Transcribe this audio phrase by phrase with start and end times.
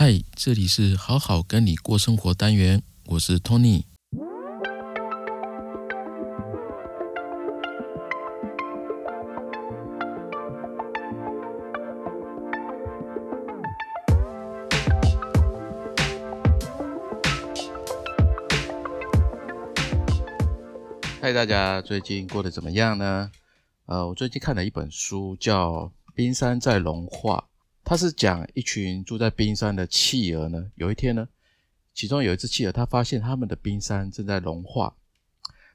[0.00, 3.82] 嗨，这里是好好跟你过生活单元，我是 Tony。
[21.20, 23.32] 嗨，大家最近过得怎么样呢？
[23.86, 25.72] 呃，我最近看了一本书，叫
[26.14, 27.46] 《冰山在融化》。
[27.88, 31.26] 它是讲一群住在冰山的企鹅呢，有一天呢，
[31.94, 34.94] 其中有一只企鹅，它发现他们的冰山正在融化，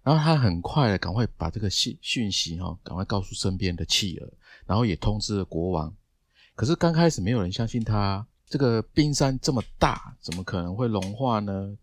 [0.03, 4.31] 然后它很快的赶快把这个信讯息哈，赶快告诉身边的企鹅，
[4.67, 5.91] 然后也通知了国王。
[6.53, 11.75] 可是刚开始没有人相信他，这个冰山这么大，怎么可能会融化呢？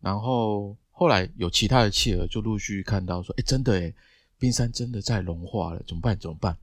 [0.00, 3.92] 然后后来有其他的企鹅就陆续看到说，哎，真的哎，
[4.38, 6.16] 冰山真的在融化了，怎么办？
[6.16, 6.56] 怎么办？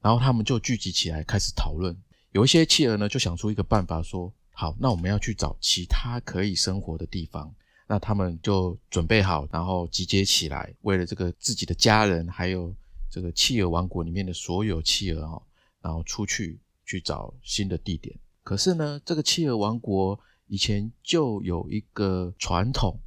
[0.00, 1.96] 然后他们就聚集起来开始讨论。
[2.32, 7.54] 有一些企鹅呢，就想出一个办法，说好，那我们要去找其他可以生活的地方。
[7.86, 12.74] 那他们就准备好，然后集结起来，为了这个自己的家人，还有
[13.10, 15.42] 这个企鹅王国里面的所有企鹅哈，
[15.82, 18.18] 然后出去去找新的地点。
[18.42, 22.98] 可是呢，这个企鹅王国以前就有一个传统，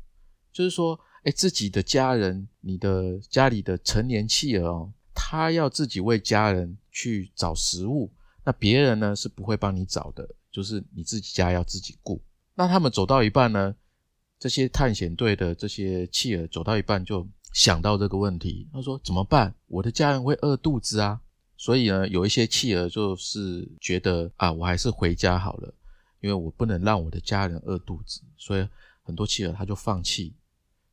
[0.53, 8.11] 就是说，哎，自己的家人，你的家里的成年企鹅哦，他要自己为家人去找食物。
[8.45, 12.21] 那别人呢是不会帮你找的，就是你自己家要自己顾。
[12.53, 13.75] 那他们走到一半呢，
[14.39, 19.53] 这些探险队的这些企鹅走到一半就想到这个问题，他说怎么办？
[19.67, 21.19] 我的家人会饿肚子啊！
[21.57, 25.73] 所以呢，有一些企鹅就是觉得啊，我还是回家好了，
[26.21, 28.67] 因为我不能让我的家人饿肚子，所以
[29.01, 30.33] 很多企鹅他就放弃。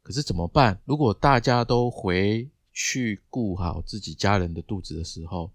[0.03, 0.81] 可是怎么办？
[0.85, 5.51] 如果大家都回去顾好自己家人的肚子的时候，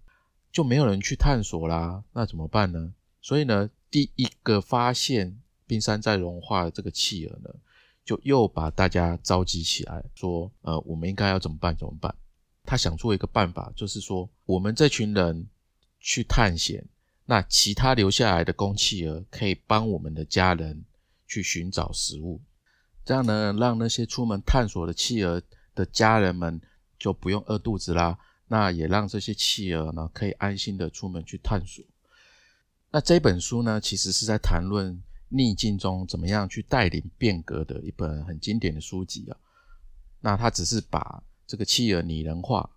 [0.58, 2.92] 就没有人去探索啦，那怎么办呢？
[3.20, 7.48] 所以呢，第一个发现冰山在融化的这个企鹅呢，
[8.04, 11.76] 就又把大家召集起来，说：呃，我们应该要怎么办？
[11.76, 12.12] 怎么办？
[12.64, 15.46] 他想出一个办法，就是说，我们这群人
[16.00, 16.84] 去探险，
[17.24, 20.84] 那其他留下来的公企鹅可以帮我们的家人
[21.28, 22.42] 去寻找食物，
[23.04, 25.40] 这样呢，让那些出门探索的企鹅
[25.76, 26.60] 的家人们
[26.98, 28.18] 就不用饿肚子啦。
[28.50, 31.84] 那也让这些企鹅呢，可以安心的出门去探索。
[32.90, 34.98] 那这本书呢，其实是在谈论
[35.28, 39.36] 逆境中怎么样去带领变革的一本很经典的书籍啊。
[40.22, 42.70] 那它只是把这个企鹅拟人化。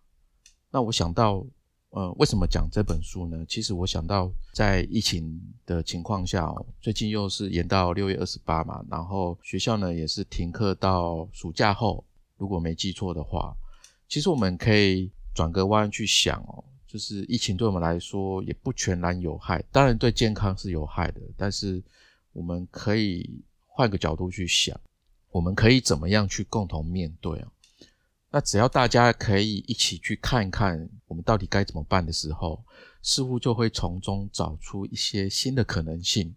[0.70, 1.46] 那我想到，
[1.92, 3.46] 呃，为什么讲这本书呢？
[3.48, 12.04] 其实我想到，在疫情的情况下，最近又是延到六月二十八嘛，然后学校呢也是停课到暑假后，
[12.38, 13.56] 如果没记错的话，
[14.10, 15.10] 其实我们可以。
[15.34, 21.22] 转个弯去想哦，就是疫情对我们来说也不全然有害，当然对健康是有害的。
[21.38, 21.82] 但是
[22.34, 24.78] 我们可以换个角度去想，
[25.30, 27.48] 我们可以怎么样去共同面对啊？
[28.30, 32.62] 那只要大家可以一起去看一看我们到底该怎么办的时候，
[33.02, 36.36] 似乎就会从中找出一些新的可能性。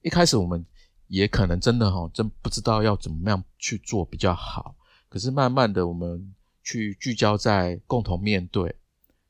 [0.00, 0.64] 一开始我们
[1.08, 4.74] 也可能真的哈，真不知道要怎么样去做比较好。
[5.08, 6.34] 可是慢慢的我们。
[6.62, 8.74] 去聚焦在共同面对，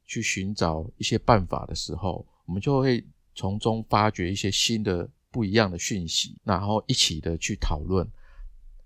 [0.06, 3.04] 去寻找一些办法的时候，我们就会
[3.34, 8.06] 从中发掘一些新的不一样的讯息，然后一起的去讨论。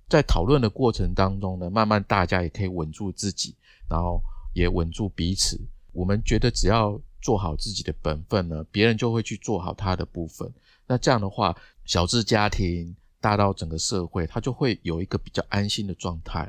[0.08, 3.56] 在讨论的过程当中呢，慢慢大家也可以稳住自己，
[3.90, 4.22] 然后
[4.54, 5.60] 也稳住彼此。
[5.92, 10.48] 我们觉得只要做好自己的本分呢，别人就会去做好他的部分。
[10.86, 16.48] 那这样的话，小至家庭，大到整个社会，它就会有一个比较安心的状态。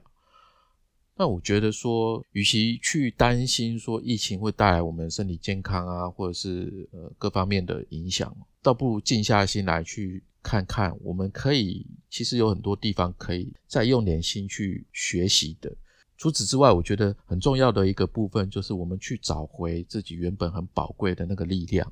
[1.19, 15.75] 那我觉得说，与其去担心说疫情会带来我们身体健康啊，或者是呃各方面的影响，倒不如静下心来去看看，我们可以其实有很多地方可以再用点心去学习的。
[16.17, 21.91] 除此之外，我觉得很重要的一个部分就是我们去找回自己原本很宝贵的那个力量。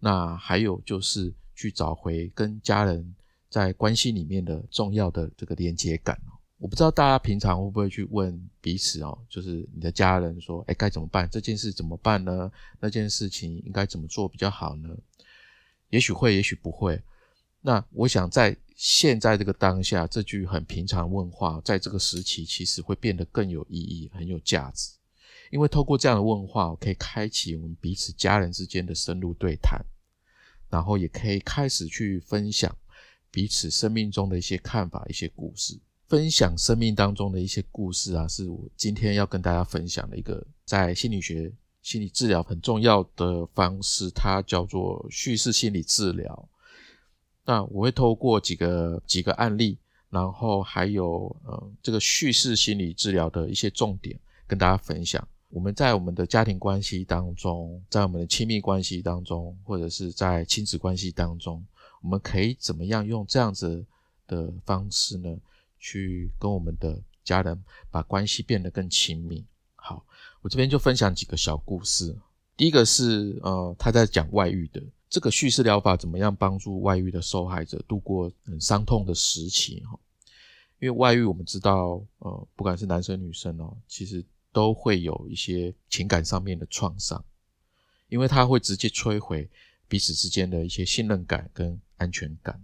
[0.00, 3.14] 那还有就是去找回跟家人
[3.48, 6.20] 在关系里面的重要的这个连接感。
[6.58, 11.28] 我不知道大家平常会不会去问彼此哦，就是你的家人说，哎，该怎么办？
[11.30, 12.50] 这件事怎么办呢？
[12.80, 14.88] 那件事情应该怎么做比较好呢？
[15.90, 17.00] 也许会，也许不会。
[17.60, 24.90] 那我想在现在这个当下，这句很平常问话，在这个时期其实会变得更有意义、很有价值，
[25.50, 29.80] 因为透过这样的问话，可以开启我们彼此家人之间的深入对谈，
[30.68, 32.76] 然后也可以开始去分享
[33.30, 35.78] 彼此生命中的一些看法、一些故事。
[36.08, 41.52] 分享生命当中的一些故事啊，是我今天要跟大家分享的一个在心理学、
[41.82, 46.48] 心理治疗很重要的方式，它叫做叙事心理治疗。
[47.44, 49.78] 那我会透过几个几个案例，
[50.08, 55.26] 然后还有呃这个叙事心理治疗的一些重点跟大家分享。
[55.50, 61.62] 我们在我们的家庭关系当中，在我们的亲密关系当中，或者是在亲子关系当中，
[62.02, 63.84] 我们可以怎么样用这样子
[64.26, 65.34] 的方式呢，
[65.78, 69.44] 去跟我们的家人把关系变得更亲密？
[69.74, 70.04] 好，
[70.40, 72.16] 我这边就分享几个小故事。
[72.56, 79.98] 第一个是呃他在讲外遇的这个叙事疗法怎么样帮助外遇的受害者度过很伤痛的时期哈？
[80.80, 84.24] 因为外遇我们知道呃不管是男生女生哦，其实。
[84.50, 87.22] 都会有一些情感上面的创伤，
[88.08, 89.48] 因为它会直接摧毁
[89.86, 92.58] 彼此之间的一些信任感跟安全感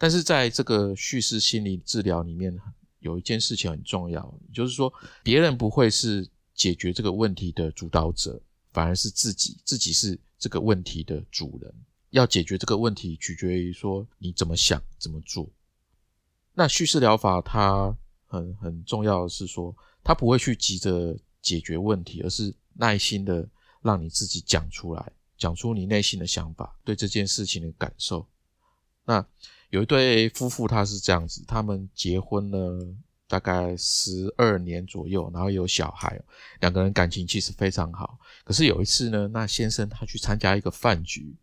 [0.00, 2.58] 但是在这个叙事心理治疗里面，
[3.00, 4.90] 有一件事情很重要，就是说
[5.22, 8.40] 别人不会是解决这个问题的主导者，
[8.72, 11.70] 反而是自己，自己是这个问题的主人。
[12.08, 15.46] 要解决这个问题，取决于说你怎么想、怎么做。
[16.54, 17.94] 那叙事疗法它
[18.24, 19.76] 很很重要的是说。
[20.02, 23.46] 它不会去急着解决问题，而是耐心的
[23.82, 28.26] 让你自己讲出来，讲出你内心的想法，对这件事情的感受。
[29.04, 29.22] 那
[29.70, 32.86] 有一对夫妇，他是这样子，他们结婚了
[33.26, 36.20] 大概十二年左右，然后有小孩，
[36.60, 38.18] 两个人感情其实非常好。
[38.44, 41.34] 可是有一次呢，那先生他去参加一个饭局，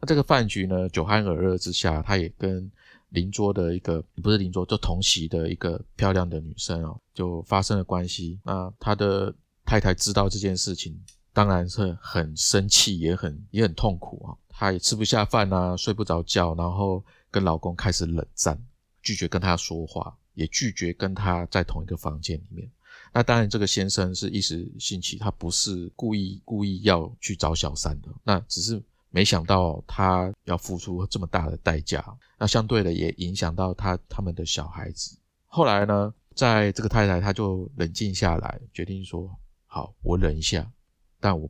[0.00, 2.70] 那这个饭局呢，酒酣耳热之下，他也跟。
[3.10, 8.38] 邻桌的一个不是邻桌，就同席的一个漂亮的女生哦，就发生了关系。
[8.42, 9.32] 那他的
[9.64, 11.00] 太太知道这件事情，
[11.32, 14.34] 当然是很生气，也很也很痛苦啊。
[14.48, 17.02] 她也吃不下饭啊，睡不着觉，然后
[17.36, 18.58] 跟老公开始冷战，
[19.02, 22.66] 拒绝跟他说话，也拒绝跟他在同一个房间里面。
[23.12, 28.82] 那当然，这个先生是一时兴起，他不是故意故意要去找小三的，那只是。
[29.10, 32.04] 没想到他要付出这么大的代价，
[32.38, 35.16] 那相对的也影响到他他们的小孩子。
[35.46, 39.30] 后来呢，在这个太太，她就冷静下来，决定说
[39.64, 40.70] ：“好，我忍一下，
[41.18, 41.48] 但我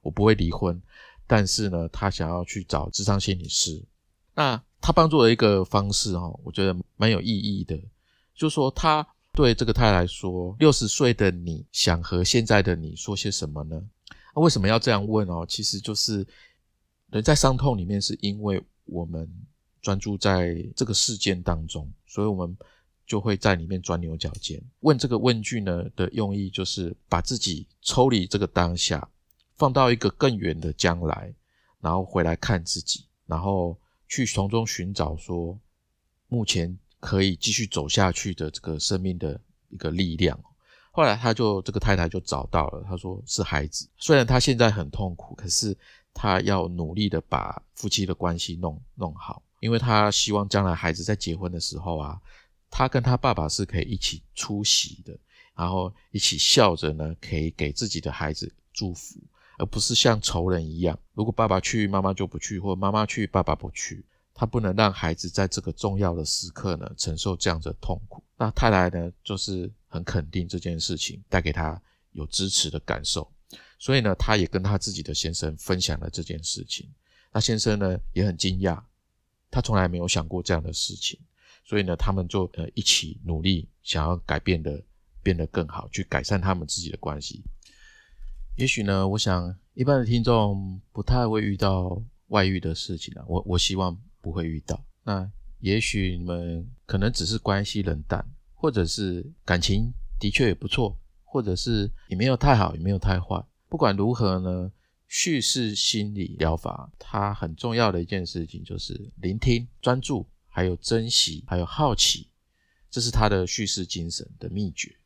[0.00, 0.80] 我不会离婚。
[1.26, 3.84] 但是呢，她想要去找智商心理师。
[4.34, 7.76] 那他帮助的一个方式哦，我觉得蛮有意义的，
[8.34, 13.82] 就是说他对这个太太说：六十岁的你想和现在的你说些什么呢？
[14.34, 15.46] 那为什么要这样问哦？
[15.48, 16.26] 其实就是。
[17.10, 19.26] 人在伤痛里面，是因为我们
[19.80, 22.54] 专注在这个事件当中，所以我们
[23.06, 24.62] 就会在里面钻牛角尖。
[24.80, 29.08] 问这个问句呢的用意，就是把自己抽离这个当下，
[29.56, 31.32] 放到一个更远的将来，
[31.80, 33.74] 然后回来看自己，然后
[34.08, 35.58] 去从中寻找说
[36.28, 40.38] 目前可以继续走下去的这个生命的一个力量。
[40.90, 45.76] 后来他就这个太太就找到了，他说是孩子，虽然他现在很痛苦，可是。
[46.20, 52.20] 他要努力的把夫妻的关系弄弄好，因为他希望将来孩子在结婚的时候啊，
[52.68, 55.16] 他跟他爸爸是可以一起出席的，
[55.54, 59.20] 然后一起笑着呢，可以给自己的孩子祝福，
[59.58, 68.22] 而不是像仇人一样，如果爸爸去，妈妈就不去，或者妈妈去，爸爸不去，他不能让孩子在这个重要的时刻呢承受这样的痛苦。
[68.36, 71.80] 那太太呢，就是很肯定这件事情，带给他
[72.12, 73.30] 有支持的感受。
[73.80, 76.88] 所以呢，他也跟他自己的先生分享了这件事情。
[77.32, 78.80] 那先生呢也很惊讶，
[79.50, 81.18] 他从来没有想过这样的事情。
[81.64, 84.82] 所以呢，他们就呃一起努力，想要改变的
[85.22, 87.42] 变得更好，去改善他们自己的关系。
[88.58, 94.84] 也许呢，我想一般的听众不太会遇到外遇的事情啊，我我希望不会遇到。
[95.04, 98.24] 那也许你们可能只是关系冷淡，
[98.54, 103.40] 或者是感情的确也不错，或者是也没有太好，也没有太坏。
[103.68, 104.72] 不管如何呢，
[105.06, 112.26] 叙事心理疗法它很重要的一件事情就是聆听、专注，还有珍惜，还有好奇，
[112.90, 114.96] 这是它的叙事精神的秘诀。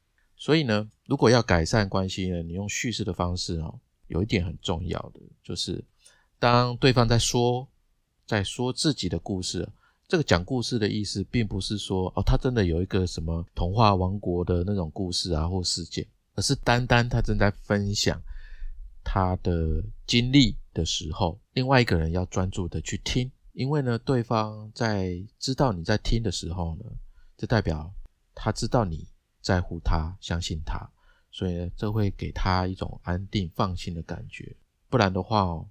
[0.42, 5.84] 所以呢，如果要改善关系呢，你用叙事的方式哦，有一点很重要的就是，
[6.40, 7.68] 当对方在说
[8.26, 9.68] 在说自己的故事，
[10.08, 18.20] 这个讲故事的意思，并不是说哦，他真的有一个什么童话王国的那种故事啊或事件，而是单单他正在分享。
[19.04, 26.84] 他的经历的时候，另外一个人要专注的去听，因为呢，对方在知道你在听的时候呢，
[27.36, 27.94] 就代表
[28.34, 29.06] 他知道你
[29.42, 30.88] 在乎他，相信他，
[31.30, 34.56] 所以呢，这会给他一种安定、放心的感觉。
[34.88, 35.68] 不然的话哦，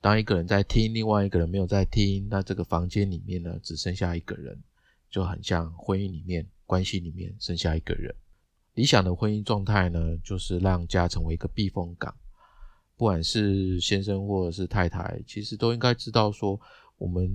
[0.00, 4.60] 当一个人在听，另外一个人没有在听，那这个房间里面呢，只剩下一个人，
[5.08, 8.14] 就很像婚姻里面、关系里面剩下一个人。
[8.74, 12.14] 理想的婚姻状态呢，就是让家成为一个避风港。
[12.96, 16.58] 不管是先生或者是太太，其实都应该知道说，
[16.96, 17.30] 我们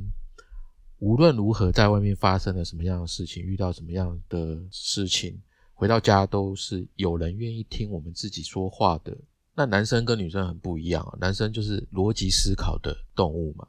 [1.00, 5.40] 无论如何在外面发生了什么样的事情，遇到什么样的事情，
[5.78, 9.16] 回到家都是有人愿意听我们自己说话的。
[9.54, 13.68] 那男生跟女生很不一样，男生就是逻辑思考的动物嘛，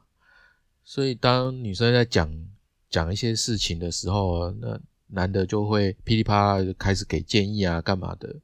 [0.83, 2.27] 所以当女生在讲
[2.89, 8.35] 讲一些事情的时候，那男的就会噼里啪啦就开始给建议啊，干嘛的？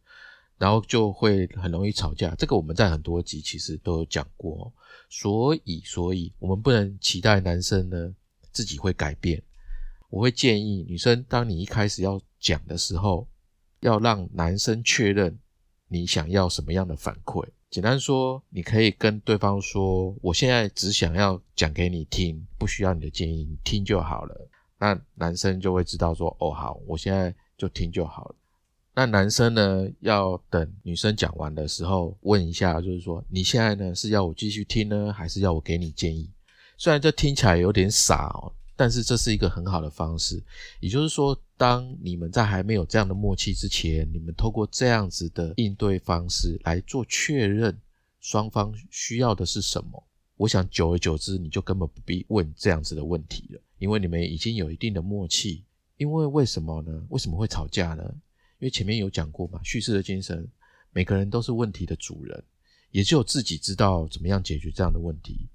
[0.59, 4.71] 然后就会很容易吵架，这个我们在很多集其实都有讲过，
[5.09, 8.15] 所以所以我们不能期待男生呢
[8.51, 9.41] 自己会改变。
[10.11, 13.27] 我会建议女生，当你一开始要讲的时候，
[13.79, 15.37] 要让男生确认
[15.87, 17.45] 你想要什么样的反馈。
[17.69, 28.35] 简单说，你可以跟对方说：“我现在只想要讲给你听，不需要你的建议，你听就好了。”那男生就会知道说：“哦，好，我现在就听就好了。”
[28.95, 36.31] 那男生呢，要等女生讲完的时候，问一下，就是说你现在呢是要我继续听呢，还是要我给你建议？
[36.77, 40.43] 虽然这听起来有点傻哦，但是这是一个很好的方式。
[40.79, 47.77] 也就是说，当你们在还没有这样的默契之前，你们透过这样子的应对方式来做确认，
[48.19, 50.03] 双方需要的是什么？
[50.37, 55.63] 我想久而久之，你就根本不必问这样子的问题了，因为你们已经有一定的默契。
[55.97, 56.91] 因为为什么呢？
[57.07, 58.03] 为什么会吵架呢？
[58.59, 60.45] 因为前面有讲过嘛，叙事的精神，
[60.91, 62.43] 每个人都是问题的主人，
[62.91, 65.47] 也只有自己知道怎么样解决这样的问题。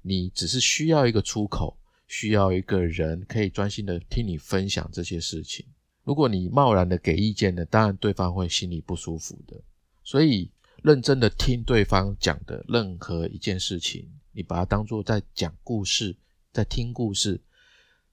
[0.00, 1.76] 你只是需要一个出口，
[2.08, 5.64] 需要一个人可以专心的听你分享这些事情。
[6.02, 9.56] 如果你贸然的给意见呢，当然对方会心里不舒服的。
[10.02, 10.50] 所以
[10.82, 16.16] 认真的听对方讲的任何一件事情，你把它当做在讲故事，
[16.52, 17.40] 在听故事，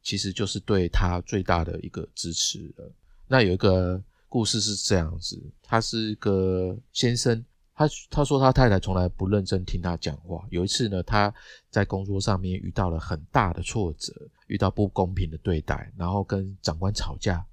[0.04, 2.94] 其实就是对他最大的一个支持了。
[3.28, 4.04] 那有一个。
[4.28, 7.46] 故事是这样子，他是一个先生，
[7.76, 10.46] 他他说他太太从来不认真听他讲话。
[10.50, 11.34] 有一次呢，他
[11.70, 14.14] 在工作上面遇到了很大的挫折，
[14.48, 17.46] 遇到不公平的对待，然后跟长官吵架，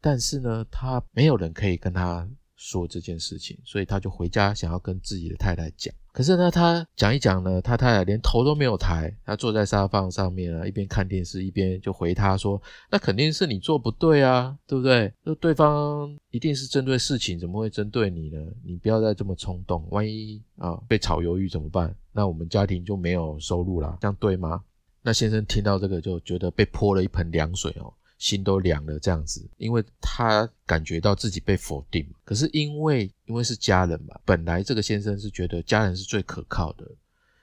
[0.00, 2.28] 但是呢，他没有人可以跟他。
[2.62, 5.92] 说这件事情，所以他就回家想要跟自己的太太讲。
[6.12, 15.12] 可是呢，他讲一讲呢，他太太连头都没有抬，他坐在沙发上面啊，一边看电视一边就回他说：“那肯定是你做不对啊，对不对？
[15.24, 18.38] 那对方一定是针对事情，怎么会针对你呢？
[18.64, 21.92] 你不要再这么冲动，万一啊被炒鱿鱼怎么办？
[22.12, 24.62] 那我们家庭就没有收入了，这样对吗？”
[25.04, 27.92] 那先生听到这个就觉得被泼了一盆凉水哦。
[28.22, 32.08] 心都凉了，这样子，因为他感觉到自己被否定。
[32.24, 36.88] 可是因为因为是家人嘛，本来这个先生是觉得家人是最可靠的，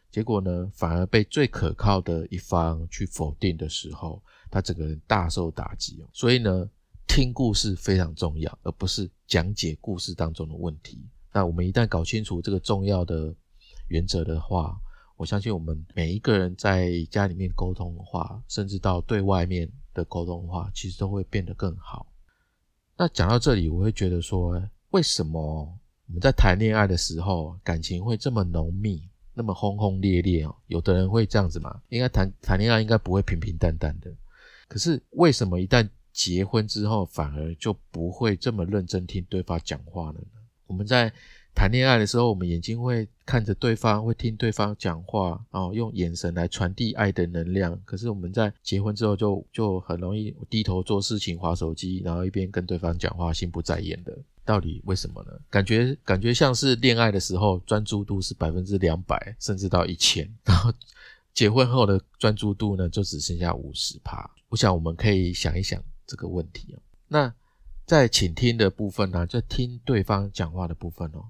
[0.10, 6.08] 结果呢，反而被最可靠的一方去否定的时候，他整个人大受打击哦。
[6.14, 6.70] 所以呢，
[7.06, 11.06] 听故事非常重要，而不是讲解故事当中的问题。
[11.34, 13.36] 那我们一旦搞清楚这个重要的
[13.90, 14.80] 原则的话，
[15.18, 19.70] 我相信我们每一个人在家里面沟通的话，甚至到对外面。
[19.94, 22.12] 的沟通话，其实都会变得更好。
[22.98, 25.42] 那讲到这里，我会觉得说，为什么
[26.08, 30.56] 我们在谈恋爱的时候，感情会这么浓密，那么轰轰烈烈哦？
[30.68, 31.82] 有的人会这样子嘛？
[31.90, 34.10] 应该谈谈恋爱应该不会平平淡淡的。
[34.68, 40.28] 可是为什么一旦结婚之后，反而就不会这么认真听对方讲话了呢？
[40.68, 41.12] 我们在。
[41.54, 47.78] 谈恋爱的时候，我们眼睛会看着对方，会听对方讲话，哦，用眼神来传递爱的能量。
[47.84, 54.18] 可是我们在结婚之后，就就很容易低头做事情、划手机，然后一边跟对方讲话，心不在焉的。
[54.46, 55.32] 到底为什么呢？
[55.50, 60.74] 感觉感觉像是恋爱的时候专注度是百分之两百，甚至到一千，然后
[61.34, 64.28] 结婚后的专注度呢，就只剩下五十趴。
[64.48, 66.80] 我想我们可以想一想这个问题哦。
[67.10, 67.32] 那
[67.86, 71.26] 在倾听的部分呢，就听对方讲话的部分哦。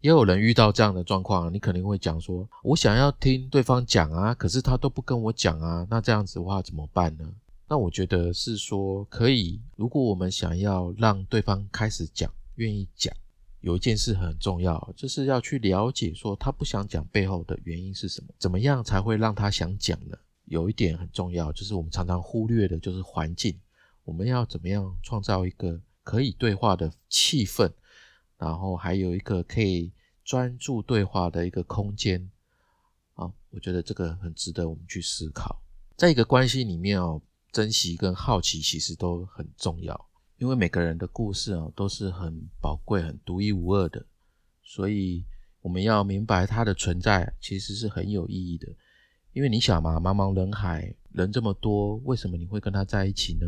[0.00, 7.28] 也有人遇到这样的状况，你肯定会讲说：“我想要听对方讲啊，可是他都不跟我讲啊，那这样子的话怎么办呢？”
[7.68, 13.12] 那我觉得是说，可以，如果我们想要让对方开始讲，愿意讲，
[13.60, 20.16] 有一件事很重要，就是要去了解说他不想讲背后的原因是什么，怎么样才会让他想讲呢？
[20.44, 23.58] 有一点很重要，就是我们常常忽略的，就是环境，
[24.04, 27.70] 我们要怎么样创造一个可以对话的气氛。
[28.38, 29.92] 然后还有一个可以
[30.24, 32.30] 专注对话的一个空间
[33.14, 35.60] 啊，我觉得这个很值得我们去思考。
[35.96, 44.06] 在一个关系里面哦，珍惜跟好奇其实都很重要，因为每个人的故事啊都是很宝贵、很独一无二的，
[44.62, 45.24] 所以
[45.60, 48.68] 我们要明白它的存在其实是很有意义的。
[49.32, 53.46] 因为你想嘛，茫茫人海，人这么多，为什么你会跟他在一起呢？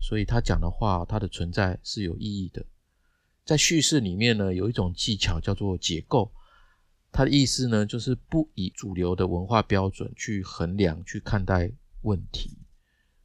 [0.00, 2.64] 所以他讲的话，他的存在是有意义的。
[3.48, 6.30] 在叙事里面呢，有一种技巧叫做解构，
[7.10, 12.58] 它的意思呢，就是不以主流的文化标准去衡量、去看待问题。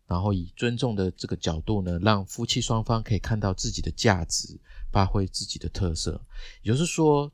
[0.07, 4.57] 然后以尊重的这个角度呢，让夫妻双方可以看到自己的价值，
[4.93, 6.25] 发挥自己的特色。
[6.61, 7.29] 也就是说，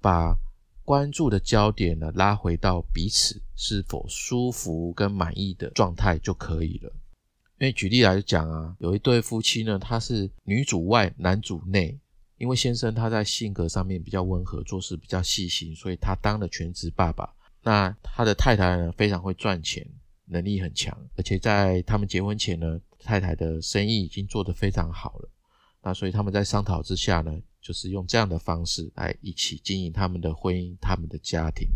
[0.00, 0.36] 把
[0.84, 6.92] 关注的焦点呢拉回到彼此是否舒服跟满意的状态就可以了。
[7.58, 11.98] 因为举例来讲啊，有一对夫妻呢，他是女主外男主内，
[12.38, 17.28] 因为先生他在性格上面比较温和，做事比较细心，所以他当了全职爸爸。
[17.62, 19.86] 那他的太太呢，非常会赚钱。
[20.30, 25.30] 能力很强，而且在他们结婚前呢，太太的生意已经做得非常好了。
[25.82, 31.66] 那所以他们在商讨之下呢，就是用这样的方式来一起经营他们的婚姻、他们的家庭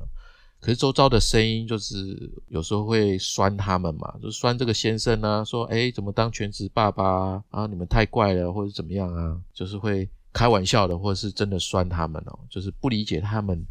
[0.61, 7.66] 可是周遭的声音就是有时候会酸他们嘛，就酸这个先生呢，说：“哎，怎么当全职爸爸啊？
[7.66, 13.62] 你们太怪了，或者怎么样啊？”就是会开玩笑的，或者是真的酸他们哦，就是不理解他们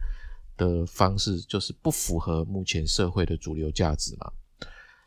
[0.58, 4.32] 的方式，就是不符合目前社会的主流价值嘛。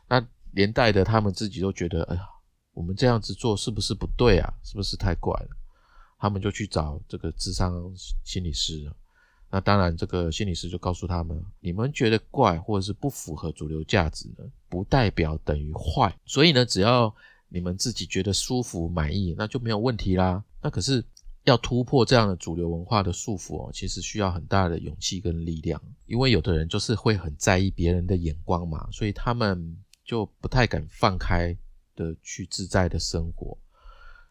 [0.08, 2.22] 那连带的，他们自己都觉得，哎呀，
[2.72, 4.52] 我们这样子做是不是不对啊？
[4.62, 5.48] 是不是太怪了？
[6.18, 7.72] 他们就去找这个智商
[8.24, 8.90] 心理师。
[9.50, 16.12] 那当然，这个心理师就告诉他们，你们觉得怪或者是不符合主流价值呢，不代表等于坏。
[16.24, 17.14] 所以呢，只要
[17.48, 20.42] 你们自己觉得舒服满意，那就没有问题啦。
[20.60, 21.04] 那可是
[21.44, 25.80] 要突破这样的主流文化的束缚哦，其实需要很大的勇气跟力量。
[26.06, 29.76] 因为有的人就是会很在意别人的眼光嘛，所以他们。
[30.06, 31.56] 就不太敢放开
[31.96, 33.56] 的去自在的生活，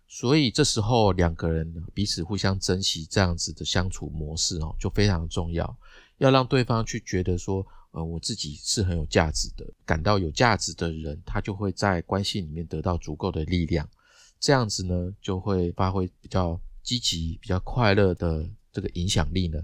[0.07, 5.75] 所以这时候两个人彼此互相珍惜这样子的相处模式哦，就非常重要。
[6.19, 13.89] 要让对方去觉得说，呃，我自己是很有价值的，感到有价值的人，他就会在关系里面得到足够的力量，
[14.39, 19.59] 这样子呢，就会发挥比较积极、比较快乐的这个影响力呢，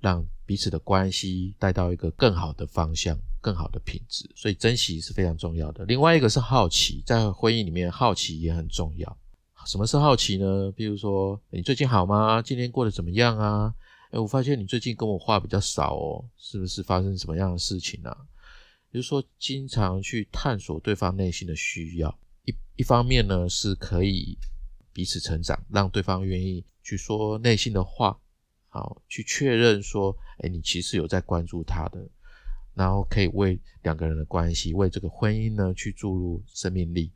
[0.00, 3.18] 让彼此的关系带到一个更好的方向。
[3.44, 5.84] 更好的品质，所以珍惜是非常重要的。
[5.84, 9.18] 另外一个是好奇，在婚姻里面，好奇也很重要。
[9.66, 10.72] 什么是好奇呢？
[10.74, 12.40] 比如说，你最近好吗？
[12.40, 13.74] 今天过得怎么样啊？
[14.12, 18.16] 哎，我发现你最近跟我话比较少哦，是不是发生什么样的事情啊？
[18.90, 24.38] 比如说，经常去探索对方内心的需要，一一方面呢，是可以
[24.94, 28.18] 彼此成长，让对方愿意去说内心的话，
[28.68, 32.08] 好，去确认说，哎，你其实有在关注他的。
[32.76, 37.12] 然后可以为两个人的关系，为这个婚姻呢去注入生命力。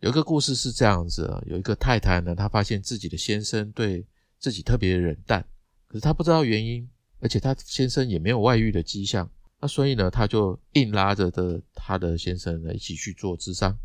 [0.00, 4.06] 有一个故事是这样子：有一个太太呢，她发现自己的先生对
[4.38, 5.44] 自己特别冷淡，
[5.88, 9.28] 可是她不知道原因，而且她先生也没有外遇的迹象。
[9.60, 13.76] 那所以呢，她就硬拉着的她的先生呢一起去做智商。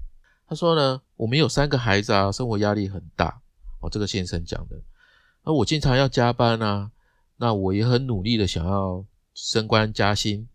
[0.50, 3.40] 他说呢，我们有三个孩子啊，生活压力很大。
[3.82, 4.76] 哦，这个先生讲的。
[5.46, 6.90] 那我经常要加班啊，
[7.38, 10.48] 那我也很努力的想要升官加薪。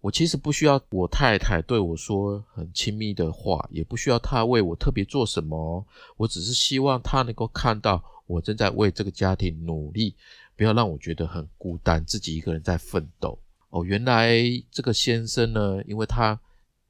[0.00, 5.84] 我其实不需要我太太对我说很亲密的话，也不需要她为我特别做什么。
[6.16, 10.14] 我只是希望她能够看到我正在为这个家庭努力，
[10.56, 13.36] 不要让我觉得很孤单，自己一个人在奋斗。
[13.70, 14.38] 哦，原来
[14.70, 16.40] 这个先生呢，因为他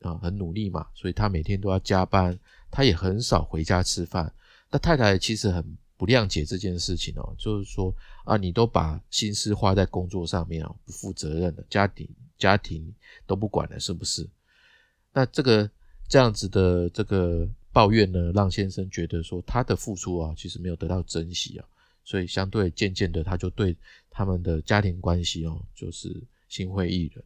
[0.03, 2.39] 啊很努力嘛，所以他每天都要加班，
[2.71, 4.33] 他也很少回家吃饭。
[4.71, 5.65] 那太太其实很
[5.97, 12.09] 不谅解这件事情哦，就是说啊，你都把心思花在工作上面啊，不负责任的家庭。
[12.39, 12.91] 家庭
[13.27, 14.27] 都不管了，是不是？
[15.13, 15.71] 那这个
[16.09, 21.67] 这样子的这个抱怨呢，让先生觉得说他的付出啊，其实没有得到珍惜啊，
[22.03, 23.77] 所以相对渐渐的，他就对
[24.09, 27.23] 他们的家庭关系哦，就是心灰意冷。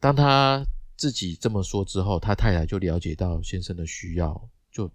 [0.00, 0.66] 当他
[1.02, 4.88] 自己这么说之后，他太太就了解到先生的需要，就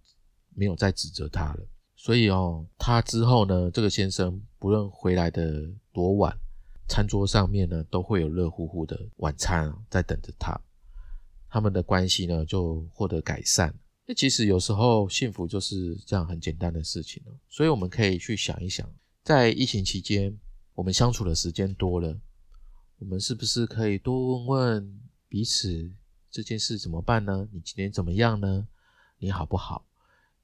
[0.55, 1.67] 没有再指责他了。
[1.97, 6.33] 所以哦，他之后呢，这个先生不论回来的多晚。
[6.87, 10.57] 餐桌上面呢，都会有热乎乎的晚餐在等着他，
[11.49, 13.77] 他们的关系呢就获得改善。
[14.05, 17.35] 那其实有时候幸福就是这样很简单的事情哦。
[17.49, 18.89] 所以我们可以去想一想，
[19.25, 20.33] 在疫情期间，
[20.73, 22.17] 我们相处的时间多了，
[22.99, 25.91] 我们是不是可以多问问彼此
[26.31, 27.47] 这件事怎么办呢？
[27.51, 28.67] 你今天怎么样呢？
[29.19, 29.85] 你好不好？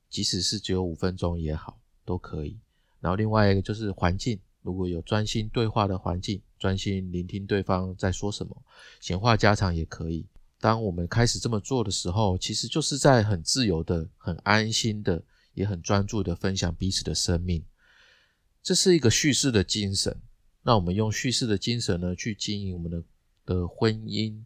[0.09, 2.59] 即使是只有五分钟也好，都可以。
[2.99, 4.39] 然后另外一个就是环境。
[4.61, 8.63] 如果有专心对话的环境，专心聆听对方在说什么，
[9.01, 10.25] 闲话家常也可以。
[10.57, 15.21] 当我们开始这么做的时候，其实就是在很自由的、很安心的、
[15.53, 17.61] 也很专注的分享彼此的生命。
[18.61, 20.21] 这是一个叙事的精神。
[20.61, 23.03] 那我们用叙事的精神呢，去经营我们的
[23.45, 24.41] 的婚姻，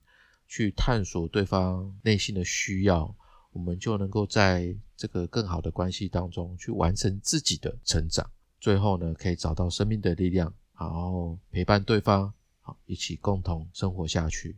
[0.47, 3.13] 去探索对方内心的需要，
[3.51, 8.29] 我们就能够在这个更好的关系当中去完成自己的成长。
[8.59, 14.57] 最后呢，可以找到生命的力量，然后陪伴对方，好一起共同生活下去。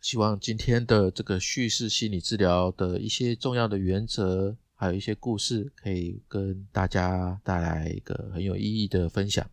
[0.00, 9.48] 希望今天的这个叙事心理治疗的一些重要的原则，还有一些故事可以跟大家带来一个很有意义的分享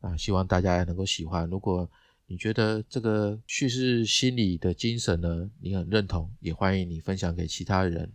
[0.00, 1.50] 啊，希望大家能够喜欢。
[1.50, 1.90] 如果
[2.32, 8.10] 你觉得这个叙事心理的精神呢，你很认同，也欢迎你分享给其他人，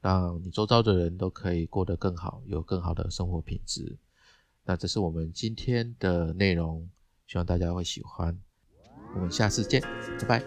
[0.00, 3.96] 让你周遭的人都可以过得更好，有更好的生活品质。
[4.64, 6.90] 那这是我们今天的内容，
[7.28, 8.36] 希望大家会喜欢。
[9.14, 9.80] 我们下次见，
[10.18, 10.42] 拜拜。